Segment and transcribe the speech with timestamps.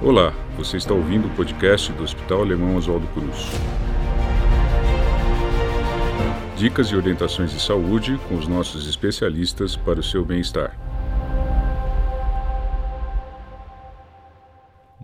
[0.00, 3.46] Olá, você está ouvindo o podcast do Hospital Alemão Oswaldo Cruz.
[6.56, 10.78] Dicas e orientações de saúde com os nossos especialistas para o seu bem-estar.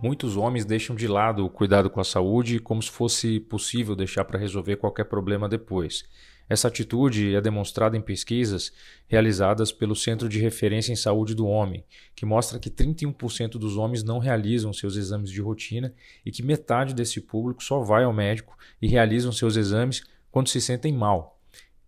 [0.01, 4.23] Muitos homens deixam de lado o cuidado com a saúde como se fosse possível deixar
[4.23, 6.05] para resolver qualquer problema depois.
[6.47, 8.71] Essa atitude é demonstrada em pesquisas
[9.07, 11.83] realizadas pelo Centro de Referência em Saúde do Homem,
[12.15, 16.93] que mostra que 31% dos homens não realizam seus exames de rotina e que metade
[16.93, 21.39] desse público só vai ao médico e realizam seus exames quando se sentem mal.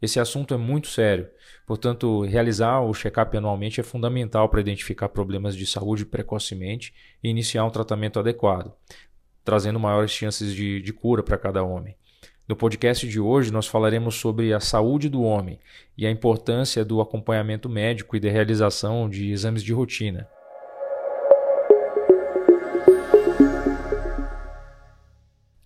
[0.02, 1.28] Esse assunto é muito sério,
[1.66, 7.66] portanto, realizar o check-up anualmente é fundamental para identificar problemas de saúde precocemente e iniciar
[7.66, 8.72] um tratamento adequado,
[9.44, 11.96] trazendo maiores chances de, de cura para cada homem.
[12.48, 15.60] No podcast de hoje, nós falaremos sobre a saúde do homem
[15.98, 20.30] e a importância do acompanhamento médico e da realização de exames de rotina.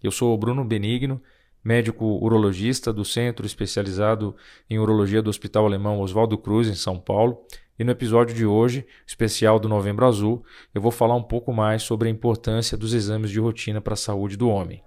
[0.02, 1.22] Eu sou Bruno Benigno,
[1.64, 4.36] médico urologista do Centro Especializado
[4.68, 7.46] em Urologia do Hospital Alemão Oswaldo Cruz, em São Paulo.
[7.78, 11.84] E no episódio de hoje, especial do Novembro Azul, eu vou falar um pouco mais
[11.84, 14.82] sobre a importância dos exames de rotina para a saúde do homem.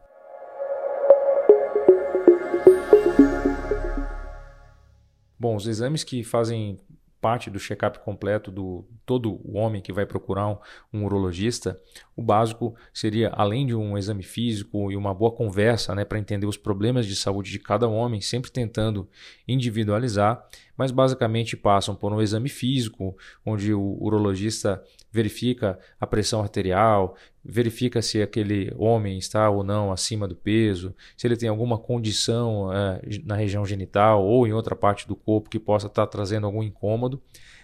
[5.45, 6.78] Bom, os exames que fazem
[7.20, 10.56] parte do check-up completo do todo o homem que vai procurar um,
[10.91, 11.78] um, urologista,
[12.17, 16.47] o básico seria, além de um exame físico e uma boa conversa né, para entender
[16.47, 19.06] os problemas de saúde de cada homem, sempre tentando
[19.47, 20.42] individualizar,
[20.78, 24.83] mas basicamente passam por um exame físico, onde o urologista
[25.14, 31.24] verifica a pressão arterial, verifica se aquele homem está ou não acima do peso, se
[31.24, 35.60] ele tem alguma condição é, na região genital ou em outra parte do corpo que
[35.60, 37.22] possa estar trazendo algum incômodo.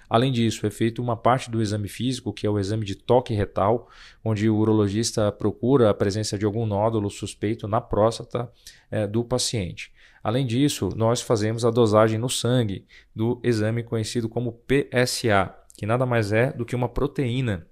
[0.08, 3.34] Além disso, é feito uma parte do exame físico, que é o exame de toque
[3.34, 3.88] retal,
[4.24, 8.48] onde o urologista procura a presença de algum nódulo suspeito na próstata
[8.92, 9.92] é, do paciente.
[10.22, 16.04] Além disso, nós fazemos a dosagem no sangue do exame conhecido como PSA, que nada
[16.04, 17.66] mais é do que uma proteína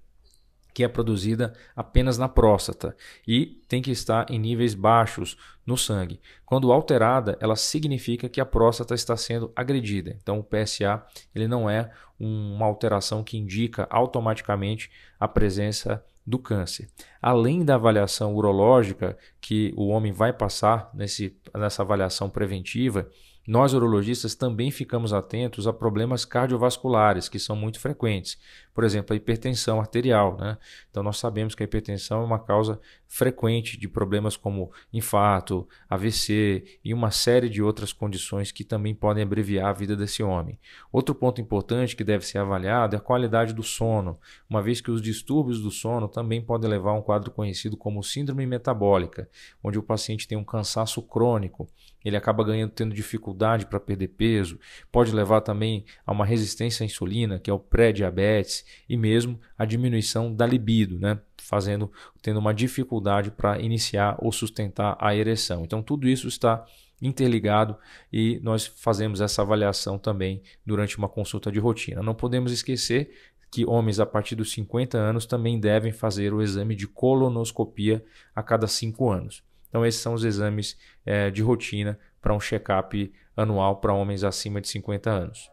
[0.73, 2.97] que é produzida apenas na próstata
[3.27, 6.19] e tem que estar em níveis baixos no sangue.
[6.43, 10.17] Quando alterada, ela significa que a próstata está sendo agredida.
[10.19, 11.05] Então, o PSA
[11.35, 16.89] ele não é uma alteração que indica automaticamente a presença do câncer.
[17.21, 23.07] Além da avaliação urológica que o homem vai passar nesse, nessa avaliação preventiva,
[23.49, 28.37] nós urologistas também ficamos atentos a problemas cardiovasculares que são muito frequentes.
[28.75, 30.37] Por exemplo, a hipertensão arterial.
[30.37, 30.55] Né?
[30.91, 36.79] Então, nós sabemos que a hipertensão é uma causa frequente de problemas como infarto, AVC
[36.85, 40.59] e uma série de outras condições que também podem abreviar a vida desse homem.
[40.91, 44.91] Outro ponto importante que deve ser avaliado é a qualidade do sono, uma vez que
[44.91, 49.27] os distúrbios do sono também podem levar a um quadro conhecido como síndrome metabólica,
[49.63, 51.67] onde o paciente tem um cansaço crônico
[52.03, 54.59] ele acaba ganhando tendo dificuldade para perder peso,
[54.91, 59.65] pode levar também a uma resistência à insulina, que é o pré-diabetes, e mesmo a
[59.65, 61.19] diminuição da libido, né?
[61.37, 65.63] fazendo tendo uma dificuldade para iniciar ou sustentar a ereção.
[65.63, 66.63] Então tudo isso está
[67.01, 67.77] interligado
[68.11, 72.03] e nós fazemos essa avaliação também durante uma consulta de rotina.
[72.03, 73.11] Não podemos esquecer
[73.51, 78.03] que homens a partir dos 50 anos também devem fazer o exame de colonoscopia
[78.35, 79.43] a cada 5 anos.
[79.69, 84.59] Então, esses são os exames é, de rotina para um check-up anual para homens acima
[84.59, 85.49] de 50 anos.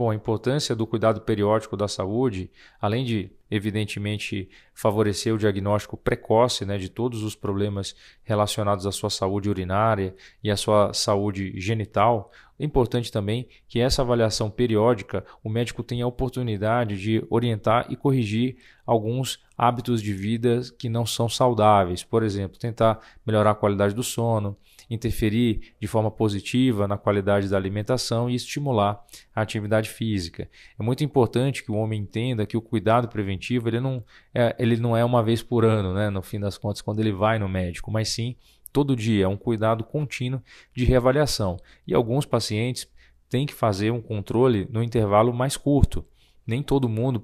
[0.00, 2.50] Bom, a importância do cuidado periódico da saúde,
[2.80, 9.10] além de, evidentemente, favorecer o diagnóstico precoce né, de todos os problemas relacionados à sua
[9.10, 15.50] saúde urinária e à sua saúde genital, é importante também que essa avaliação periódica o
[15.50, 18.56] médico tenha a oportunidade de orientar e corrigir
[18.86, 22.02] alguns hábitos de vida que não são saudáveis.
[22.02, 24.56] Por exemplo, tentar melhorar a qualidade do sono,
[24.90, 29.02] interferir de forma positiva na qualidade da alimentação e estimular
[29.34, 30.50] a atividade física.
[30.78, 34.04] É muito importante que o homem entenda que o cuidado preventivo ele não
[34.34, 37.12] é, ele não é uma vez por ano, né, no fim das contas, quando ele
[37.12, 38.36] vai no médico, mas sim
[38.72, 40.42] todo dia, é um cuidado contínuo
[40.74, 41.56] de reavaliação.
[41.86, 42.88] E alguns pacientes
[43.28, 46.04] têm que fazer um controle no intervalo mais curto.
[46.46, 47.20] Nem todo mundo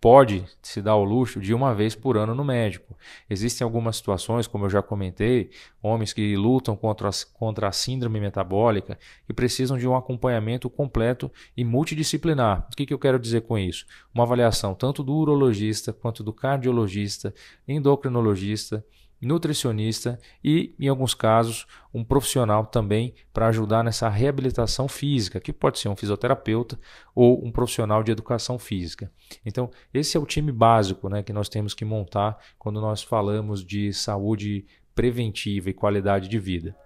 [0.00, 2.96] pode se dar o luxo de uma vez por ano no médico.
[3.28, 5.50] Existem algumas situações, como eu já comentei,
[5.82, 8.98] homens que lutam contra a, contra a síndrome metabólica
[9.28, 12.68] e precisam de um acompanhamento completo e multidisciplinar.
[12.72, 13.86] O que, que eu quero dizer com isso?
[14.14, 17.34] Uma avaliação tanto do urologista quanto do cardiologista,
[17.66, 18.84] endocrinologista,
[19.20, 25.78] nutricionista e, em alguns casos, um profissional também para ajudar nessa reabilitação física, que pode
[25.78, 26.78] ser um fisioterapeuta
[27.14, 29.10] ou um profissional de educação física.
[29.44, 33.64] Então, esse é o time básico né, que nós temos que montar quando nós falamos
[33.64, 36.76] de saúde preventiva e qualidade de vida.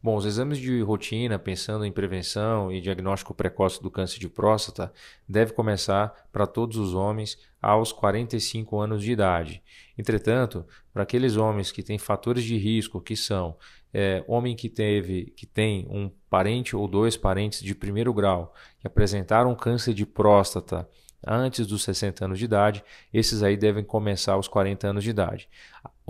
[0.00, 4.92] Bom, os exames de rotina, pensando em prevenção e diagnóstico precoce do câncer de próstata,
[5.28, 9.60] deve começar para todos os homens aos 45 anos de idade.
[9.98, 13.56] Entretanto, para aqueles homens que têm fatores de risco, que são
[13.92, 18.86] é, homem que teve, que tem um parente ou dois parentes de primeiro grau que
[18.86, 20.88] apresentaram câncer de próstata
[21.26, 25.48] antes dos 60 anos de idade, esses aí devem começar aos 40 anos de idade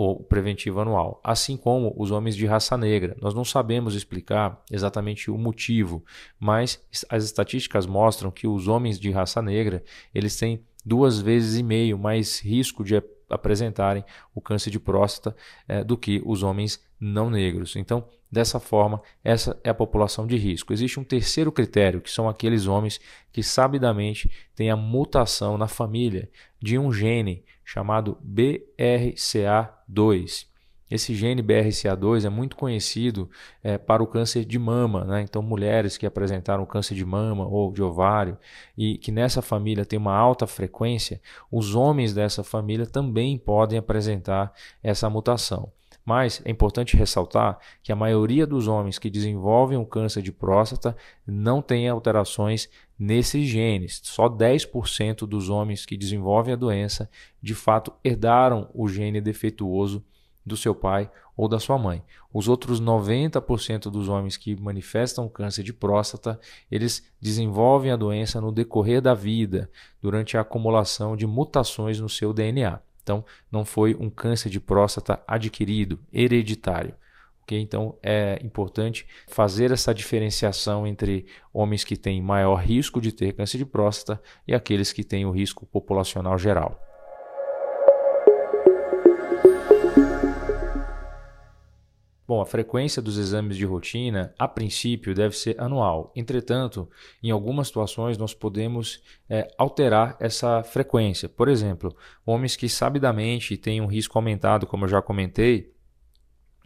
[0.01, 3.17] o preventivo anual, assim como os homens de raça negra.
[3.21, 6.05] Nós não sabemos explicar exatamente o motivo,
[6.39, 9.83] mas as estatísticas mostram que os homens de raça negra
[10.15, 15.35] eles têm duas vezes e meio mais risco de apresentarem o câncer de próstata
[15.67, 17.75] é, do que os homens não negros.
[17.75, 20.73] Então, dessa forma, essa é a população de risco.
[20.73, 23.01] Existe um terceiro critério, que são aqueles homens
[23.33, 26.31] que sabidamente têm a mutação na família
[26.63, 28.17] de um gene chamado
[29.89, 30.47] BRCA2.
[30.91, 33.29] Esse gene BRCA2 é muito conhecido
[33.63, 35.21] é, para o câncer de mama, né?
[35.21, 38.39] então mulheres que apresentaram câncer de mama ou de ovário
[38.77, 41.21] e que nessa família tem uma alta frequência,
[41.53, 44.51] os homens dessa família também podem apresentar
[44.83, 45.71] essa mutação.
[46.09, 50.97] Mas é importante ressaltar que a maioria dos homens que desenvolvem o câncer de próstata
[51.27, 52.67] não tem alterações
[52.99, 54.01] nesses genes.
[54.03, 57.11] Só 10% dos homens que desenvolvem a doença
[57.43, 60.03] de fato herdaram o gene defeituoso
[60.47, 62.03] do seu pai ou da sua mãe.
[62.33, 66.41] Os outros 90% dos homens que manifestam câncer de próstata,
[66.71, 69.71] eles desenvolvem a doença no decorrer da vida,
[70.01, 72.81] durante a acumulação de mutações no seu DNA.
[73.09, 76.95] Então, não foi um câncer de próstata adquirido, hereditário.
[77.43, 77.59] Okay?
[77.59, 83.57] Então, é importante fazer essa diferenciação entre homens que têm maior risco de ter câncer
[83.57, 86.88] de próstata e aqueles que têm o risco populacional geral.
[92.29, 96.13] Bom, a frequência dos exames de rotina, a princípio, deve ser anual.
[96.15, 96.87] Entretanto,
[97.23, 101.27] em algumas situações, nós podemos é, alterar essa frequência.
[101.27, 101.97] Por exemplo,
[102.27, 105.73] homens que sabidamente têm um risco aumentado, como eu já comentei,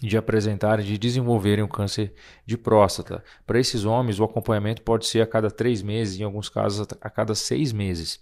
[0.00, 2.12] de apresentarem, de desenvolverem um câncer
[2.44, 3.23] de próstata.
[3.47, 7.08] Para esses homens, o acompanhamento pode ser a cada três meses, em alguns casos, a
[7.08, 8.19] cada seis meses.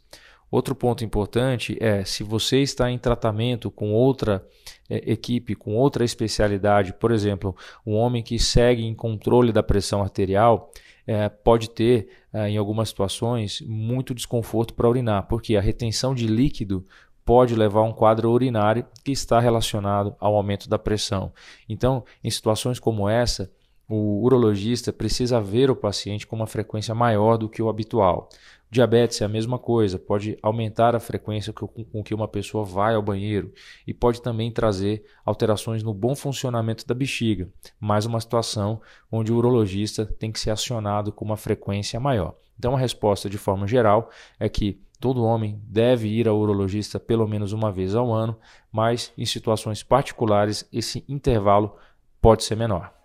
[0.51, 4.45] Outro ponto importante é se você está em tratamento com outra
[4.89, 7.55] é, equipe, com outra especialidade, por exemplo,
[7.87, 10.73] um homem que segue em controle da pressão arterial,
[11.07, 16.27] é, pode ter, é, em algumas situações, muito desconforto para urinar, porque a retenção de
[16.27, 16.85] líquido
[17.25, 21.33] pode levar a um quadro urinário que está relacionado ao aumento da pressão.
[21.69, 23.51] Então, em situações como essa,
[23.89, 28.29] o urologista precisa ver o paciente com uma frequência maior do que o habitual.
[28.73, 33.03] Diabetes é a mesma coisa, pode aumentar a frequência com que uma pessoa vai ao
[33.03, 33.53] banheiro
[33.85, 37.49] e pode também trazer alterações no bom funcionamento da bexiga,
[37.81, 38.81] mais uma situação
[39.11, 42.37] onde o urologista tem que ser acionado com uma frequência maior.
[42.57, 44.09] Então, a resposta de forma geral
[44.39, 48.39] é que todo homem deve ir ao urologista pelo menos uma vez ao ano,
[48.71, 51.75] mas em situações particulares esse intervalo
[52.21, 53.00] pode ser menor.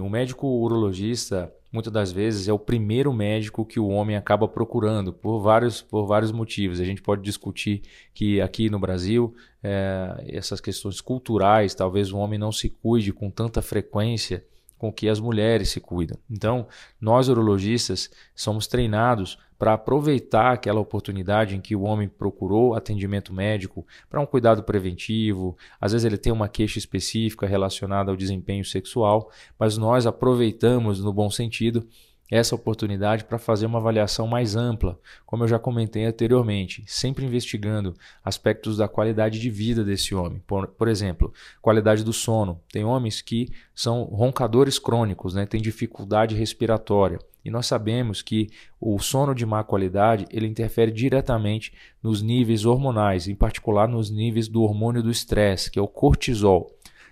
[0.00, 5.12] O médico urologista, muitas das vezes, é o primeiro médico que o homem acaba procurando
[5.12, 6.80] por vários, por vários motivos.
[6.80, 7.82] A gente pode discutir
[8.14, 13.30] que aqui no Brasil, é, essas questões culturais, talvez o homem não se cuide com
[13.30, 14.44] tanta frequência
[14.80, 16.18] com que as mulheres se cuidam.
[16.28, 16.66] Então,
[16.98, 23.86] nós urologistas somos treinados para aproveitar aquela oportunidade em que o homem procurou atendimento médico
[24.08, 29.30] para um cuidado preventivo, às vezes ele tem uma queixa específica relacionada ao desempenho sexual,
[29.58, 31.86] mas nós aproveitamos no bom sentido
[32.30, 37.94] essa oportunidade para fazer uma avaliação mais ampla, como eu já comentei anteriormente, sempre investigando
[38.24, 40.40] aspectos da qualidade de vida desse homem.
[40.46, 42.60] Por, por exemplo, qualidade do sono.
[42.72, 45.44] Tem homens que são roncadores crônicos, né?
[45.44, 47.18] têm dificuldade respiratória.
[47.44, 51.72] E nós sabemos que o sono de má qualidade ele interfere diretamente
[52.02, 56.70] nos níveis hormonais, em particular nos níveis do hormônio do estresse, que é o cortisol.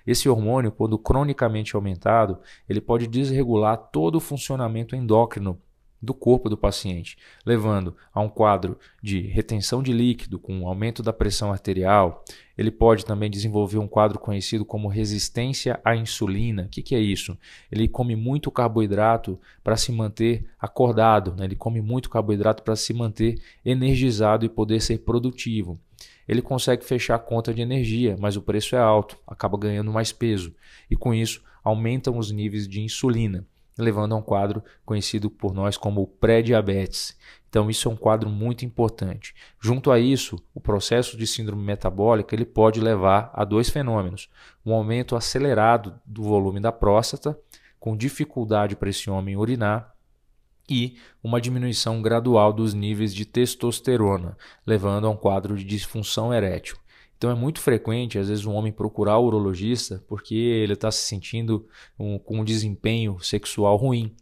[0.09, 5.61] Esse hormônio, quando cronicamente aumentado, ele pode desregular todo o funcionamento endócrino
[6.01, 11.13] do corpo do paciente, levando a um quadro de retenção de líquido com aumento da
[11.13, 12.25] pressão arterial.
[12.57, 16.63] Ele pode também desenvolver um quadro conhecido como resistência à insulina.
[16.63, 17.37] O que, que é isso?
[17.71, 21.45] Ele come muito carboidrato para se manter acordado, né?
[21.45, 25.79] ele come muito carboidrato para se manter energizado e poder ser produtivo.
[26.29, 30.13] Ele consegue fechar a conta de energia, mas o preço é alto, acaba ganhando mais
[30.13, 30.55] peso
[30.91, 33.47] e com isso aumentam os níveis de insulina
[33.79, 37.17] levando a um quadro conhecido por nós como pré-diabetes.
[37.49, 39.35] Então isso é um quadro muito importante.
[39.61, 44.29] Junto a isso, o processo de síndrome metabólica ele pode levar a dois fenômenos:
[44.67, 47.39] um aumento acelerado do volume da próstata,
[47.79, 49.95] com dificuldade para esse homem urinar,
[50.69, 56.77] e uma diminuição gradual dos níveis de testosterona, levando a um quadro de disfunção erétil.
[57.17, 61.05] Então é muito frequente, às vezes, um homem procurar o urologista porque ele está se
[61.05, 61.67] sentindo
[61.99, 64.15] um, com um desempenho sexual ruim.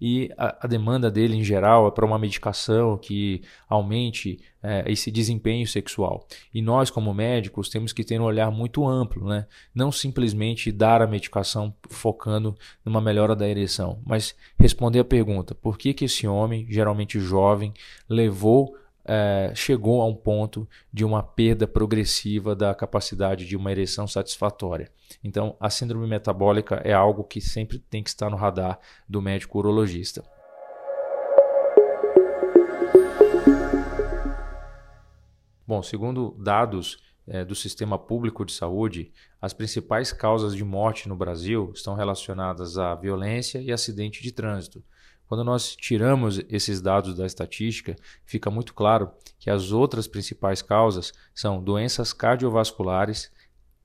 [0.00, 5.10] E a, a demanda dele, em geral, é para uma medicação que aumente é, esse
[5.10, 6.26] desempenho sexual.
[6.54, 9.46] E nós, como médicos, temos que ter um olhar muito amplo, né?
[9.74, 15.76] não simplesmente dar a medicação focando numa melhora da ereção, mas responder a pergunta: por
[15.76, 17.72] que, que esse homem, geralmente jovem,
[18.08, 18.76] levou
[19.08, 24.92] é, chegou a um ponto de uma perda progressiva da capacidade de uma ereção satisfatória.
[25.24, 29.58] Então, a síndrome metabólica é algo que sempre tem que estar no radar do médico
[29.58, 30.22] urologista.
[35.66, 41.16] Bom, segundo dados é, do Sistema Público de Saúde, as principais causas de morte no
[41.16, 44.82] Brasil estão relacionadas à violência e acidente de trânsito.
[45.28, 47.94] Quando nós tiramos esses dados da estatística,
[48.24, 53.30] fica muito claro que as outras principais causas são doenças cardiovasculares,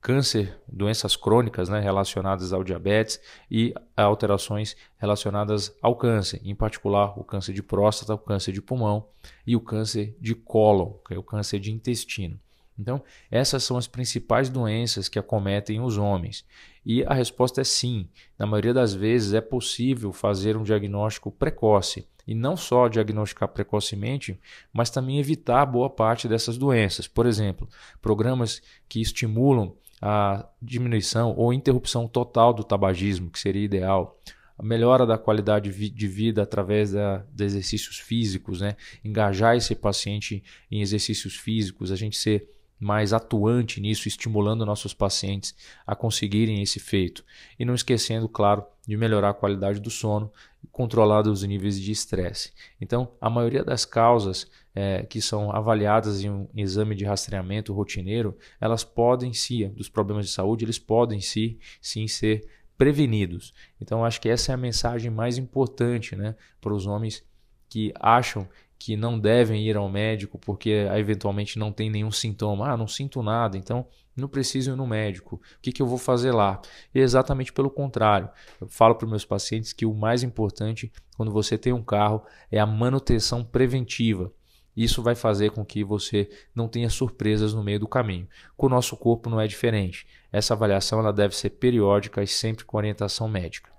[0.00, 3.20] câncer, doenças crônicas né, relacionadas ao diabetes
[3.50, 9.06] e alterações relacionadas ao câncer, em particular o câncer de próstata, o câncer de pulmão
[9.46, 12.40] e o câncer de cólon, que é o câncer de intestino.
[12.78, 16.44] Então, essas são as principais doenças que acometem os homens.
[16.84, 18.08] E a resposta é sim.
[18.38, 22.06] Na maioria das vezes é possível fazer um diagnóstico precoce.
[22.26, 24.38] E não só diagnosticar precocemente,
[24.72, 27.06] mas também evitar boa parte dessas doenças.
[27.06, 27.68] Por exemplo,
[28.00, 34.18] programas que estimulam a diminuição ou interrupção total do tabagismo, que seria ideal
[34.56, 38.76] a melhora da qualidade de vida através da, de exercícios físicos, né?
[39.04, 42.48] engajar esse paciente em exercícios físicos, a gente ser
[42.84, 45.54] mais atuante nisso, estimulando nossos pacientes
[45.86, 47.24] a conseguirem esse feito.
[47.58, 50.30] E não esquecendo, claro, de melhorar a qualidade do sono
[50.62, 52.52] e controlar os níveis de estresse.
[52.78, 58.36] Então, a maioria das causas é, que são avaliadas em um exame de rastreamento rotineiro,
[58.60, 63.54] elas podem sim, dos problemas de saúde, eles podem sim, sim ser prevenidos.
[63.80, 67.24] Então, acho que essa é a mensagem mais importante né, para os homens
[67.66, 68.46] que acham
[68.78, 72.70] que não devem ir ao médico porque eventualmente não tem nenhum sintoma.
[72.70, 75.36] Ah, não sinto nada, então não preciso ir no médico.
[75.36, 76.60] O que, que eu vou fazer lá?
[76.94, 78.28] E exatamente pelo contrário.
[78.60, 82.22] Eu falo para os meus pacientes que o mais importante quando você tem um carro
[82.50, 84.32] é a manutenção preventiva.
[84.76, 88.28] Isso vai fazer com que você não tenha surpresas no meio do caminho.
[88.56, 90.06] Com o nosso corpo não é diferente.
[90.32, 93.73] Essa avaliação ela deve ser periódica e sempre com orientação médica.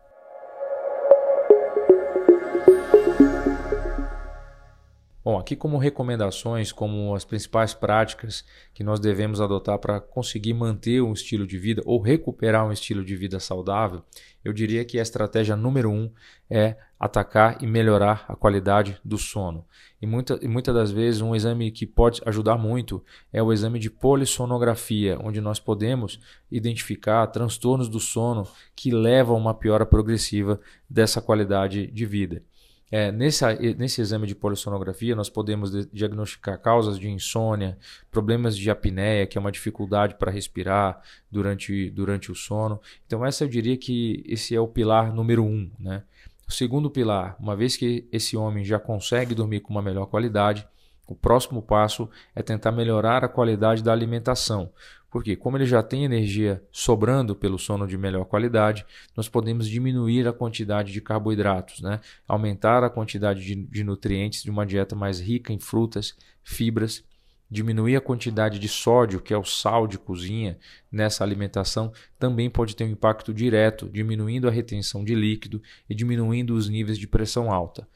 [5.26, 11.02] Bom, aqui como recomendações, como as principais práticas que nós devemos adotar para conseguir manter
[11.02, 14.04] um estilo de vida ou recuperar um estilo de vida saudável,
[14.44, 16.12] eu diria que a estratégia número um
[16.48, 19.66] é atacar e melhorar a qualidade do sono.
[20.00, 23.04] E, muita, e muitas das vezes um exame que pode ajudar muito
[23.34, 26.20] é o exame de polissonografia, onde nós podemos
[26.52, 32.44] identificar transtornos do sono que levam a uma piora progressiva dessa qualidade de vida.
[32.92, 33.44] É, nesse,
[33.78, 37.78] nesse exame de polissonografia, nós podemos diagnosticar causas de insônia,
[38.12, 42.80] problemas de apneia, que é uma dificuldade para respirar durante, durante o sono.
[43.06, 45.70] Então, essa eu diria que esse é o pilar número um.
[45.80, 46.04] Né?
[46.48, 50.68] O segundo pilar, uma vez que esse homem já consegue dormir com uma melhor qualidade,
[51.08, 54.72] o próximo passo é tentar melhorar a qualidade da alimentação.
[55.10, 58.86] Porque, como ele já tem energia sobrando pelo sono de melhor qualidade,
[59.16, 62.02] nós podemos diminuir a quantidade de carboidratos, né?
[62.28, 67.02] aumentar a quantidade de, de nutrientes de uma dieta mais rica em frutas, fibras,
[67.50, 70.58] diminuir a quantidade de sódio, que é o sal de cozinha,
[70.92, 76.54] nessa alimentação, também pode ter um impacto direto, diminuindo a retenção de líquido e diminuindo
[76.56, 77.88] os níveis de pressão alta.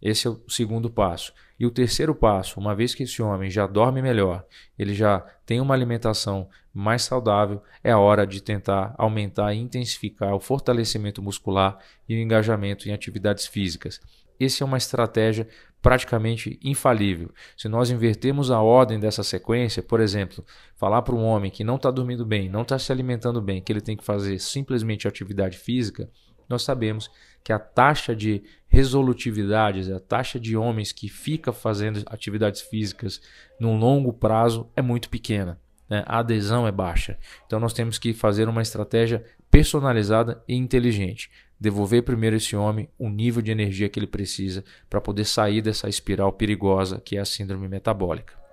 [0.00, 1.32] Esse é o segundo passo.
[1.58, 4.44] E o terceiro passo, uma vez que esse homem já dorme melhor,
[4.78, 10.34] ele já tem uma alimentação mais saudável, é a hora de tentar aumentar e intensificar
[10.34, 14.00] o fortalecimento muscular e o engajamento em atividades físicas.
[14.40, 15.48] essa é uma estratégia
[15.82, 17.30] praticamente infalível.
[17.56, 20.44] Se nós invertermos a ordem dessa sequência, por exemplo,
[20.76, 23.72] falar para um homem que não está dormindo bem, não está se alimentando bem, que
[23.72, 26.08] ele tem que fazer simplesmente atividade física,
[26.48, 27.10] nós sabemos
[27.44, 33.20] que a taxa de resolutividade, a taxa de homens que fica fazendo atividades físicas
[33.58, 35.58] num longo prazo é muito pequena.
[35.88, 36.04] Né?
[36.06, 37.18] A adesão é baixa.
[37.46, 41.30] Então nós temos que fazer uma estratégia personalizada e inteligente.
[41.58, 45.88] Devolver primeiro esse homem o nível de energia que ele precisa para poder sair dessa
[45.88, 48.47] espiral perigosa que é a síndrome metabólica.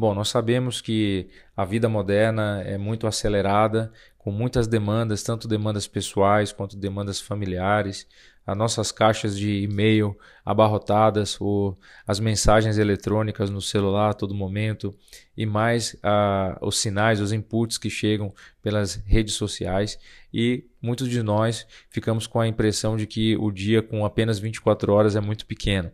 [0.00, 5.88] Bom, nós sabemos que a vida moderna é muito acelerada, com muitas demandas, tanto demandas
[5.88, 8.06] pessoais quanto demandas familiares.
[8.46, 11.76] As nossas caixas de e-mail abarrotadas, ou
[12.06, 14.94] as mensagens eletrônicas no celular a todo momento,
[15.36, 19.98] e mais ah, os sinais, os inputs que chegam pelas redes sociais.
[20.32, 24.92] E muitos de nós ficamos com a impressão de que o dia com apenas 24
[24.92, 25.90] horas é muito pequeno.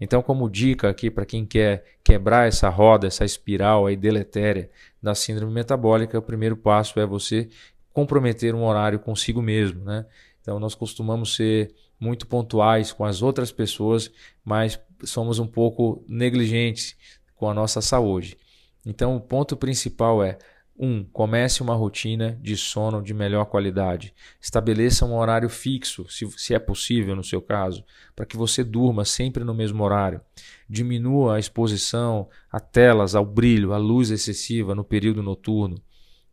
[0.00, 4.70] Então, como dica aqui para quem quer quebrar essa roda, essa espiral aí deletéria
[5.02, 7.48] da síndrome metabólica, o primeiro passo é você
[7.92, 10.04] comprometer um horário consigo mesmo, né?
[10.42, 14.10] Então, nós costumamos ser muito pontuais com as outras pessoas,
[14.44, 16.94] mas somos um pouco negligentes
[17.34, 18.36] com a nossa saúde.
[18.84, 20.38] Então, o ponto principal é
[20.78, 20.86] 1.
[20.86, 24.14] Um, comece uma rotina de sono de melhor qualidade.
[24.40, 29.04] Estabeleça um horário fixo, se, se é possível no seu caso, para que você durma
[29.04, 30.20] sempre no mesmo horário.
[30.68, 35.80] Diminua a exposição a telas, ao brilho, à luz excessiva no período noturno.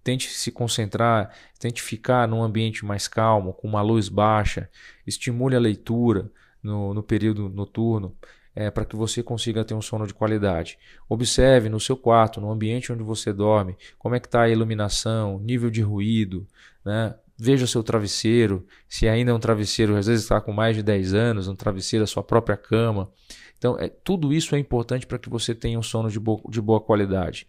[0.03, 4.69] Tente se concentrar, tente ficar num ambiente mais calmo, com uma luz baixa.
[5.07, 6.29] Estimule a leitura
[6.61, 8.15] no, no período noturno
[8.55, 10.77] é, para que você consiga ter um sono de qualidade.
[11.09, 15.39] Observe no seu quarto, no ambiente onde você dorme, como é que está a iluminação,
[15.39, 16.47] nível de ruído,
[16.85, 17.15] né?
[17.35, 21.15] Veja seu travesseiro, se ainda é um travesseiro, às vezes está com mais de 10
[21.15, 23.11] anos, um travesseiro da sua própria cama.
[23.57, 26.61] Então, é, tudo isso é importante para que você tenha um sono de, bo de
[26.61, 27.47] boa qualidade.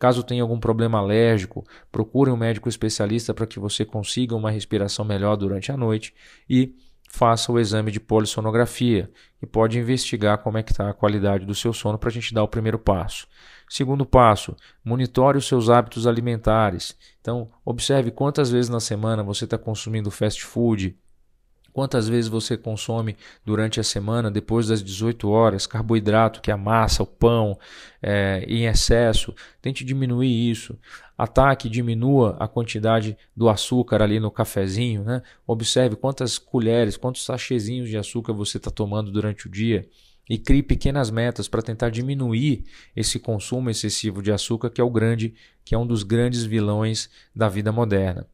[0.00, 5.04] Caso tenha algum problema alérgico, procure um médico especialista para que você consiga uma respiração
[5.04, 6.12] melhor durante a noite
[6.48, 6.74] e
[7.12, 11.54] faça o exame de polissonografia, que pode investigar como é que está a qualidade do
[11.54, 13.26] seu sono para a gente dar o primeiro passo.
[13.68, 16.96] Segundo passo, monitore os seus hábitos alimentares.
[17.20, 20.96] Então, observe quantas vezes na semana você está consumindo fast food,
[21.72, 26.56] Quantas vezes você consome durante a semana, depois das 18 horas, carboidrato, que é a
[26.56, 27.58] massa, o pão,
[28.02, 29.34] é, em excesso?
[29.62, 30.78] Tente diminuir isso.
[31.16, 35.04] Ataque, diminua a quantidade do açúcar ali no cafezinho.
[35.04, 35.22] Né?
[35.46, 39.88] Observe quantas colheres, quantos sachezinhos de açúcar você está tomando durante o dia.
[40.28, 44.90] E crie pequenas metas para tentar diminuir esse consumo excessivo de açúcar, que é o
[44.90, 48.26] grande, que é um dos grandes vilões da vida moderna.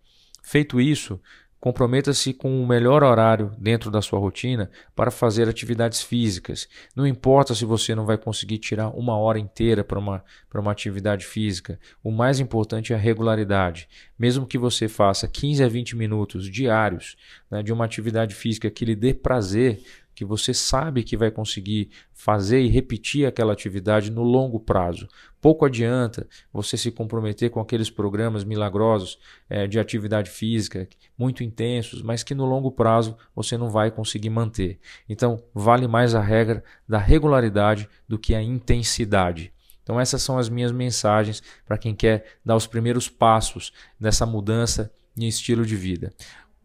[0.42, 1.20] Feito isso,
[1.61, 6.69] Comprometa-se com o melhor horário dentro da sua rotina para fazer atividades físicas.
[6.95, 10.71] Não importa se você não vai conseguir tirar uma hora inteira para uma, para uma
[10.71, 11.81] atividade física.
[12.05, 13.88] O mais importante é a regularidade.
[14.19, 17.16] Mesmo que você faça 15 a 20 minutos diários
[17.51, 19.81] né, de uma atividade física que lhe dê prazer,
[20.16, 25.07] que você sabe que vai conseguir fazer e repetir aquela atividade no longo prazo.
[25.42, 32.00] Pouco adianta você se comprometer com aqueles programas milagrosos é, de atividade física, muito intensos,
[32.00, 34.81] mas que no longo prazo você não vai conseguir manter.
[35.07, 39.52] Então, vale mais a regra da regularidade do que a intensidade.
[39.83, 44.90] Então, essas são as minhas mensagens para quem quer dar os primeiros passos nessa mudança
[45.14, 46.11] em estilo de vida.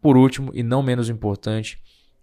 [0.00, 1.78] Por último, e não menos importante,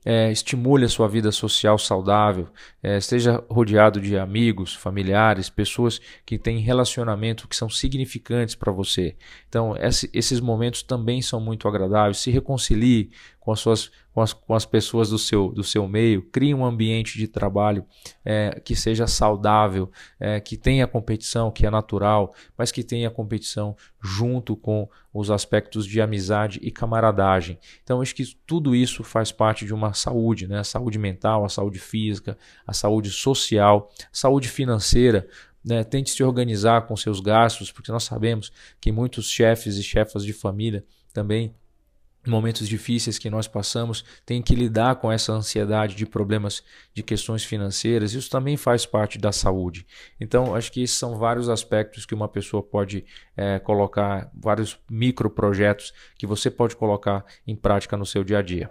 [0.06, 2.48] é, estimule a sua vida social saudável,
[2.82, 9.16] é, esteja rodeado de amigos, familiares, pessoas que têm relacionamento que são significantes para você.
[9.48, 12.18] Então, esse, esses momentos também são muito agradáveis.
[12.18, 16.22] Se reconcilie com as, suas, com as, com as pessoas do seu, do seu meio,
[16.24, 17.86] crie um ambiente de trabalho
[18.26, 23.76] é, que seja saudável, é, que tenha competição, que é natural, mas que tenha competição
[24.02, 27.60] junto com os aspectos de amizade e camaradagem.
[27.84, 30.60] Então, acho que tudo isso faz parte de uma saúde, né?
[30.60, 35.28] a saúde mental, a saúde física, a saúde social, saúde financeira.
[35.62, 40.24] Né, tente se organizar com seus gastos, porque nós sabemos que muitos chefes e chefas
[40.24, 41.54] de família também
[42.28, 47.44] momentos difíceis que nós passamos, tem que lidar com essa ansiedade de problemas de questões
[47.44, 48.14] financeiras.
[48.14, 49.86] Isso também faz parte da saúde.
[50.20, 53.06] Então, acho que esses são vários aspectos que uma pessoa pode
[53.36, 58.42] é, colocar, vários micro projetos que você pode colocar em prática no seu dia a
[58.42, 58.70] dia.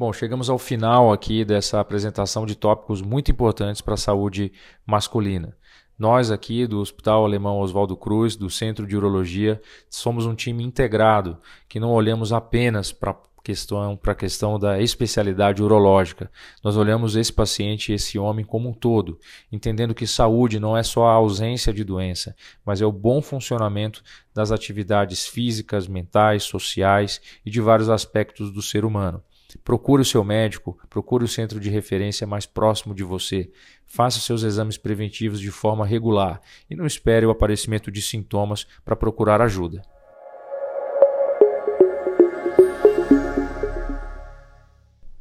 [0.00, 4.50] Bom, chegamos ao final aqui dessa apresentação de tópicos muito importantes para a saúde
[4.86, 5.54] masculina.
[6.00, 9.60] Nós aqui do Hospital Alemão Oswaldo Cruz, do Centro de Urologia,
[9.90, 11.36] somos um time integrado,
[11.68, 16.30] que não olhamos apenas para questão a questão da especialidade urológica.
[16.64, 19.18] Nós olhamos esse paciente, esse homem como um todo,
[19.52, 22.34] entendendo que saúde não é só a ausência de doença,
[22.64, 24.02] mas é o bom funcionamento
[24.34, 29.22] das atividades físicas, mentais, sociais e de vários aspectos do ser humano.
[29.58, 33.50] Procure o seu médico, procure o centro de referência mais próximo de você.
[33.84, 38.96] Faça seus exames preventivos de forma regular e não espere o aparecimento de sintomas para
[38.96, 39.82] procurar ajuda.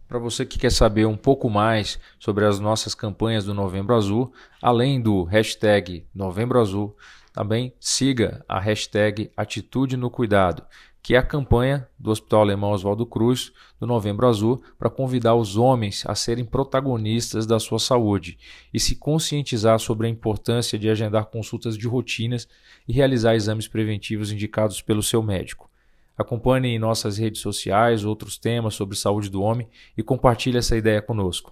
[0.09, 4.33] Para você que quer saber um pouco mais sobre as nossas campanhas do Novembro Azul,
[4.59, 6.97] além do hashtag Novembro Azul,
[7.31, 10.65] também siga a hashtag Atitude no Cuidado,
[11.01, 15.57] que é a campanha do Hospital Alemão Oswaldo Cruz do Novembro Azul para convidar os
[15.57, 18.37] homens a serem protagonistas da sua saúde
[18.73, 22.47] e se conscientizar sobre a importância de agendar consultas de rotinas
[22.87, 25.69] e realizar exames preventivos indicados pelo seu médico.
[26.17, 31.01] Acompanhe em nossas redes sociais outros temas sobre saúde do homem e compartilhe essa ideia
[31.01, 31.51] conosco.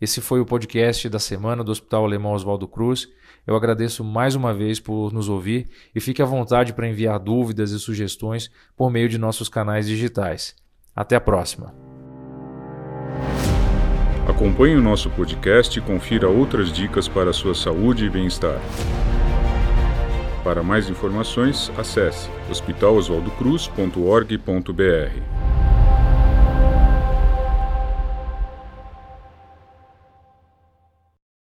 [0.00, 3.06] Esse foi o podcast da semana do Hospital Alemão Oswaldo Cruz.
[3.46, 7.72] Eu agradeço mais uma vez por nos ouvir e fique à vontade para enviar dúvidas
[7.72, 10.54] e sugestões por meio de nossos canais digitais.
[10.94, 11.74] Até a próxima.
[14.28, 18.60] Acompanhe o nosso podcast e confira outras dicas para a sua saúde e bem-estar.
[20.44, 25.31] Para mais informações, acesse hospitaloswaldocruz.org.br.